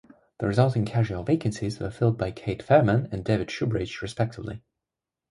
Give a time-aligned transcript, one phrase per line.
[0.39, 4.63] The resulting casual vacancies were filled by Cate Faehrmann and David Shoebridge respectively.